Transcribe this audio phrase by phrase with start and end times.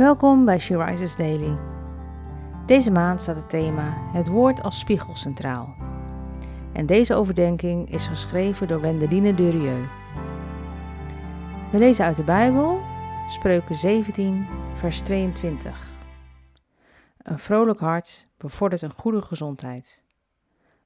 [0.00, 1.58] Welkom bij She Rises Daily.
[2.66, 5.74] Deze maand staat het thema Het woord als spiegel centraal.
[6.72, 9.88] En deze overdenking is geschreven door Wendeline Durieux.
[11.72, 12.80] We lezen uit de Bijbel,
[13.28, 15.90] Spreuken 17, vers 22.
[17.18, 20.04] Een vrolijk hart bevordert een goede gezondheid.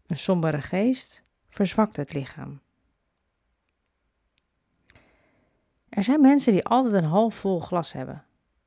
[0.07, 2.61] Een sombere geest verzwakt het lichaam.
[5.89, 8.25] Er zijn mensen die altijd een half vol glas hebben.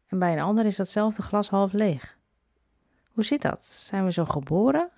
[0.08, 2.18] En bij een ander is datzelfde glas half leeg.
[3.08, 3.66] Hoe zit dat?
[3.66, 4.92] Zijn we zo geboren?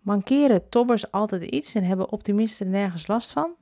[0.00, 3.54] Mankeren tobbers altijd iets en hebben optimisten nergens last van?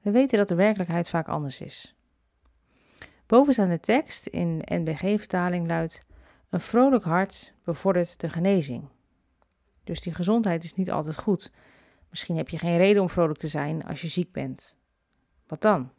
[0.00, 1.94] We weten dat de werkelijkheid vaak anders is.
[3.26, 6.06] Bovenstaande tekst in NBG-vertaling luidt:
[6.48, 8.88] Een vrolijk hart bevordert de genezing.
[9.84, 11.52] Dus die gezondheid is niet altijd goed.
[12.10, 14.76] Misschien heb je geen reden om vrolijk te zijn als je ziek bent.
[15.46, 15.90] Wat dan?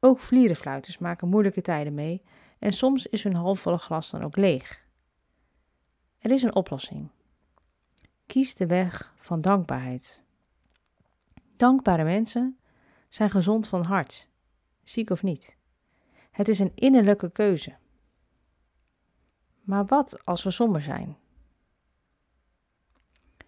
[0.00, 2.22] Ook vlierenfluiters maken moeilijke tijden mee
[2.58, 4.86] en soms is hun halfvolle glas dan ook leeg.
[6.18, 7.08] Er is een oplossing.
[8.26, 10.24] Kies de weg van dankbaarheid.
[11.56, 12.58] Dankbare mensen
[13.08, 14.28] zijn gezond van hart,
[14.82, 15.56] ziek of niet.
[16.30, 17.76] Het is een innerlijke keuze.
[19.60, 21.16] Maar wat als we somber zijn?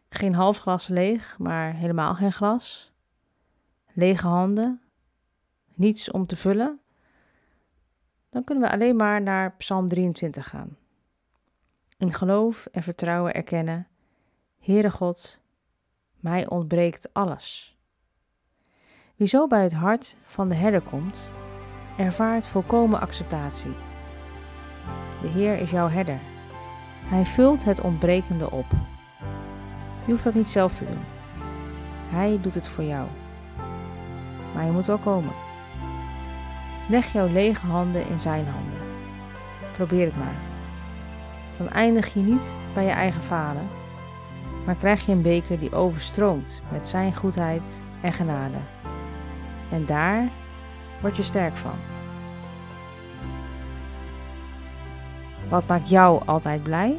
[0.08, 2.92] Geen half glas leeg, maar helemaal geen glas.
[3.92, 4.82] Lege handen,
[5.80, 6.80] niets om te vullen.
[8.30, 10.76] Dan kunnen we alleen maar naar Psalm 23 gaan.
[11.98, 13.86] In geloof en vertrouwen erkennen:
[14.58, 15.40] Heere God,
[16.16, 17.78] mij ontbreekt alles.
[19.16, 21.30] Wie zo bij het hart van de herder komt,
[21.98, 23.72] ervaart volkomen acceptatie.
[25.20, 26.18] De Heer is jouw herder.
[27.04, 28.66] Hij vult het ontbrekende op.
[30.04, 31.00] Je hoeft dat niet zelf te doen.
[32.08, 33.08] Hij doet het voor jou.
[34.54, 35.48] Maar je moet wel komen.
[36.90, 38.78] Leg jouw lege handen in zijn handen.
[39.72, 40.34] Probeer het maar.
[41.58, 43.68] Dan eindig je niet bij je eigen falen,
[44.64, 48.56] maar krijg je een beker die overstroomt met zijn goedheid en genade.
[49.70, 50.28] En daar
[51.00, 51.74] word je sterk van.
[55.48, 56.98] Wat maakt jou altijd blij?